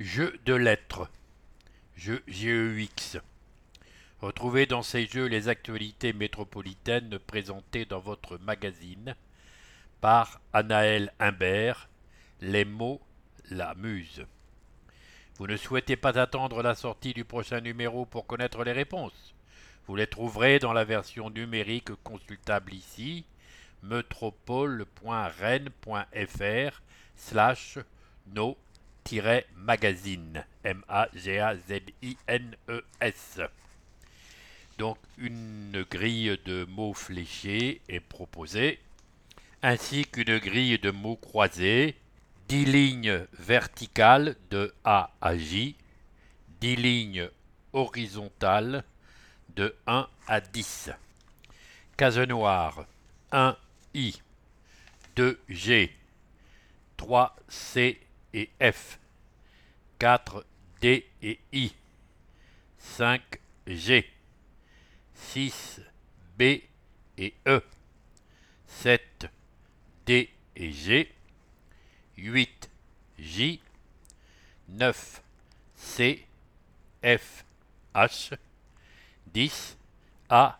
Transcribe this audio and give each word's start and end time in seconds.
Jeux 0.00 0.36
de 0.46 0.54
lettres. 0.54 1.10
Jeux 1.94 2.22
GEX. 2.26 3.18
Retrouvez 4.22 4.64
dans 4.64 4.80
ces 4.80 5.06
jeux 5.06 5.26
les 5.26 5.48
actualités 5.48 6.14
métropolitaines 6.14 7.18
présentées 7.18 7.84
dans 7.84 8.00
votre 8.00 8.38
magazine 8.38 9.14
par 10.00 10.40
Anaël 10.54 11.12
Imbert, 11.20 11.90
Les 12.40 12.64
mots, 12.64 13.02
la 13.50 13.74
muse. 13.74 14.24
Vous 15.36 15.46
ne 15.46 15.58
souhaitez 15.58 15.96
pas 15.96 16.18
attendre 16.18 16.62
la 16.62 16.74
sortie 16.74 17.12
du 17.12 17.26
prochain 17.26 17.60
numéro 17.60 18.06
pour 18.06 18.26
connaître 18.26 18.64
les 18.64 18.72
réponses. 18.72 19.34
Vous 19.86 19.96
les 19.96 20.06
trouverez 20.06 20.60
dans 20.60 20.72
la 20.72 20.84
version 20.84 21.28
numérique 21.28 21.92
consultable 22.04 22.72
ici, 22.72 23.26
metropole.rennes.fr 23.82 26.80
slash 27.16 27.78
nos 28.32 28.56
magazine 29.56 30.44
M-A-G-A-Z-I-N-E-S. 30.64 31.40
Donc 34.78 34.98
une 35.18 35.84
grille 35.90 36.38
de 36.44 36.64
mots 36.66 36.94
fléchés 36.94 37.80
est 37.88 38.00
proposée, 38.00 38.78
ainsi 39.62 40.04
qu'une 40.06 40.38
grille 40.38 40.78
de 40.78 40.90
mots 40.90 41.16
croisés, 41.16 41.96
10 42.48 42.64
lignes 42.64 43.26
verticales 43.32 44.36
de 44.50 44.72
A 44.84 45.10
à 45.20 45.36
J, 45.36 45.76
10 46.60 46.76
lignes 46.76 47.28
horizontales 47.72 48.84
de 49.56 49.74
1 49.86 50.08
à 50.28 50.40
10. 50.40 50.90
Case 51.96 52.18
noire 52.20 52.86
1 53.32 53.56
I, 53.94 54.22
2 55.16 55.40
G, 55.48 55.92
3 56.96 57.36
C 57.48 58.00
et 58.34 58.50
F, 58.60 58.98
4 59.98 60.44
D 60.80 61.06
et 61.22 61.38
I, 61.52 61.74
5 62.78 63.22
G, 63.66 64.04
6 65.14 65.80
B 66.38 66.42
et 67.18 67.34
E, 67.46 67.60
7 68.66 69.30
D 70.06 70.30
et 70.56 70.72
G, 70.72 71.12
8 72.16 72.70
J, 73.18 73.60
9 74.68 75.22
C, 75.76 76.26
F, 77.02 77.44
H, 77.94 78.32
10 79.32 79.76
A, 80.28 80.58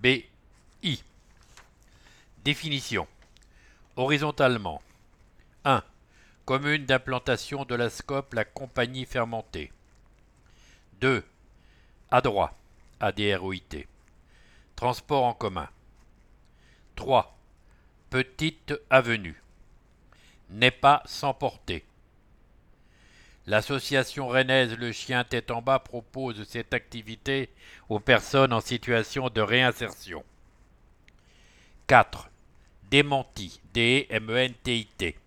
B, 0.00 0.24
I. 0.82 1.02
Définition. 2.44 3.06
Horizontalement. 3.96 4.82
1 6.40 6.44
commune 6.46 6.84
d'implantation 6.84 7.64
de 7.64 7.74
la 7.76 7.90
SCOP 7.90 8.34
La 8.34 8.44
Compagnie 8.44 9.06
Fermentée. 9.06 9.70
2. 11.00 11.24
Adroit, 12.10 12.56
ADROIT. 12.98 13.86
Transport 14.74 15.24
en 15.24 15.34
commun. 15.34 15.68
3. 16.96 17.38
Petite 18.10 18.74
avenue. 18.90 19.40
N'est 20.50 20.72
pas 20.72 21.02
sans 21.06 21.34
portée. 21.34 21.84
L'association 23.46 24.26
rennaise 24.26 24.76
Le 24.76 24.90
Chien 24.90 25.22
Tête 25.22 25.52
en 25.52 25.62
Bas 25.62 25.78
propose 25.78 26.42
cette 26.48 26.74
activité 26.74 27.48
aux 27.88 28.00
personnes 28.00 28.52
en 28.52 28.60
situation 28.60 29.28
de 29.28 29.40
réinsertion. 29.40 30.24
4. 31.86 32.28
Démenti, 32.90 33.60
D-E-M-E-N-T-I-T 33.72 35.19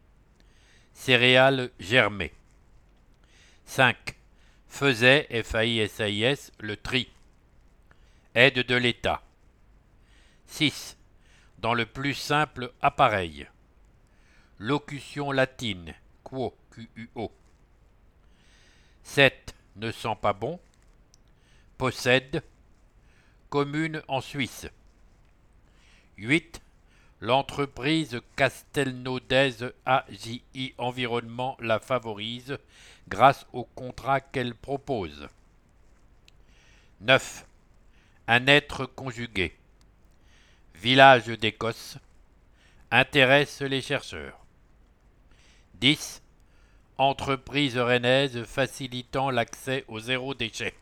céréales 0.94 1.72
germées. 1.80 2.33
5. 3.66 4.16
Faisait, 4.67 5.27
FAI-SAIS, 5.44 6.52
le 6.59 6.77
tri. 6.77 7.11
Aide 8.36 8.66
de 8.66 8.75
l'État. 8.75 9.21
6. 10.47 10.97
Dans 11.59 11.73
le 11.73 11.86
plus 11.86 12.14
simple 12.14 12.71
appareil. 12.81 13.48
Locution 14.59 15.31
latine, 15.31 15.93
quo, 16.23 16.55
QUO. 16.71 17.31
7. 19.04 19.55
Ne 19.75 19.92
sent 19.92 20.15
pas 20.21 20.33
bon. 20.33 20.60
Possède. 21.77 22.43
Commune 23.49 24.02
en 24.08 24.21
Suisse. 24.21 24.67
8. 26.17 26.61
L'entreprise 27.23 28.20
castelnaudaise 28.36 29.72
AJI 29.86 30.73
Environnement 30.78 31.56
la 31.61 31.80
favorise 31.80 32.58
grâce 33.08 33.45
au 33.54 33.64
contrat 33.64 34.20
qu'elle 34.20 34.54
propose. 34.54 35.30
9. 37.00 37.45
Un 38.28 38.48
être 38.48 38.86
conjugué. 38.86 39.56
Village 40.76 41.28
d'Écosse. 41.28 41.98
Intéresse 42.92 43.61
les 43.61 43.82
chercheurs. 43.82 44.38
10. 45.76 46.22
Entreprise 46.98 47.78
rennaise 47.78 48.44
facilitant 48.44 49.30
l'accès 49.30 49.86
au 49.88 50.02
zéro 50.02 50.34
déchet. 50.34 50.76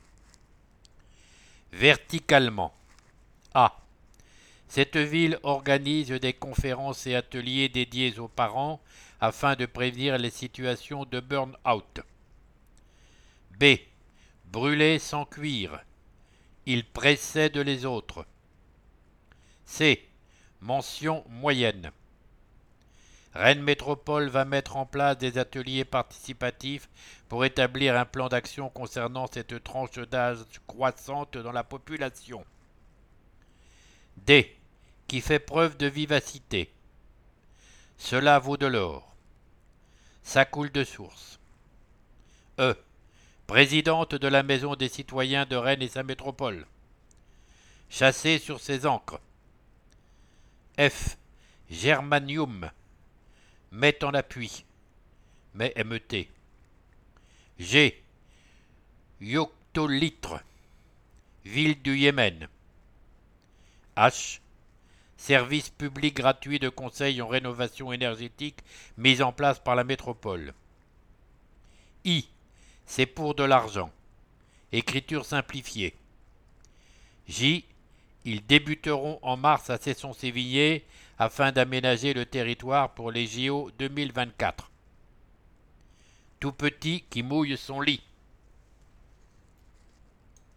Verticalement. 1.72 2.73
A. 3.53 3.80
Cette 4.71 4.95
ville 4.95 5.37
organise 5.43 6.11
des 6.11 6.31
conférences 6.31 7.05
et 7.05 7.13
ateliers 7.13 7.67
dédiés 7.67 8.17
aux 8.19 8.29
parents 8.29 8.81
afin 9.19 9.57
de 9.57 9.65
prévenir 9.65 10.17
les 10.17 10.29
situations 10.29 11.03
de 11.03 11.19
burn-out. 11.19 11.99
B. 13.59 13.65
Brûler 14.45 14.97
sans 14.97 15.25
cuire. 15.25 15.83
Il 16.65 16.85
précède 16.85 17.57
les 17.57 17.85
autres. 17.85 18.25
C. 19.65 20.07
Mention 20.61 21.25
moyenne. 21.27 21.91
Rennes 23.33 23.63
Métropole 23.63 24.29
va 24.29 24.45
mettre 24.45 24.77
en 24.77 24.85
place 24.85 25.17
des 25.17 25.37
ateliers 25.37 25.83
participatifs 25.83 26.89
pour 27.27 27.43
établir 27.43 27.97
un 27.97 28.05
plan 28.05 28.29
d'action 28.29 28.69
concernant 28.69 29.27
cette 29.27 29.65
tranche 29.65 29.99
d'âge 29.99 30.37
croissante 30.65 31.37
dans 31.37 31.51
la 31.51 31.65
population. 31.65 32.45
D 34.15 34.60
qui 35.11 35.19
fait 35.19 35.39
preuve 35.39 35.75
de 35.75 35.88
vivacité. 35.88 36.72
Cela 37.97 38.39
vaut 38.39 38.55
de 38.55 38.66
l'or. 38.66 39.13
Ça 40.23 40.45
coule 40.45 40.72
de 40.72 40.85
source. 40.85 41.38
E. 42.59 42.77
Présidente 43.45 44.16
de 44.16 44.27
la 44.29 44.41
Maison 44.41 44.77
des 44.77 44.88
citoyens 44.88 45.45
de 45.45 45.57
Rennes 45.57 45.81
et 45.81 45.89
sa 45.89 46.03
métropole. 46.03 46.66
Chassée 47.89 48.39
sur 48.39 48.61
ses 48.61 48.85
ancres. 48.85 49.19
F. 50.79 51.17
Germanium. 51.69 52.72
Met 53.72 54.05
en 54.05 54.13
appui. 54.13 54.63
Mais 55.53 55.73
MET. 55.83 56.29
G. 57.59 58.01
Yoctolitre. 59.19 60.41
Ville 61.43 61.81
du 61.81 61.97
Yémen. 61.97 62.47
H 63.97 64.39
service 65.21 65.69
public 65.69 66.15
gratuit 66.15 66.57
de 66.57 66.67
conseil 66.67 67.21
en 67.21 67.27
rénovation 67.27 67.93
énergétique 67.93 68.57
mis 68.97 69.21
en 69.21 69.31
place 69.31 69.59
par 69.59 69.75
la 69.75 69.83
métropole. 69.83 70.53
I. 72.03 72.27
C'est 72.87 73.05
pour 73.05 73.35
de 73.35 73.43
l'argent. 73.43 73.91
Écriture 74.71 75.25
simplifiée. 75.25 75.93
J. 77.27 77.65
Ils 78.25 78.43
débuteront 78.43 79.19
en 79.21 79.37
mars 79.37 79.69
à 79.69 79.77
Cesson-Sévigné 79.77 80.85
afin 81.19 81.51
d'aménager 81.51 82.13
le 82.13 82.25
territoire 82.25 82.95
pour 82.95 83.11
les 83.11 83.27
JO 83.27 83.69
2024. 83.77 84.71
Tout 86.39 86.51
petit 86.51 87.03
qui 87.11 87.21
mouille 87.21 87.57
son 87.57 87.79
lit. 87.79 88.01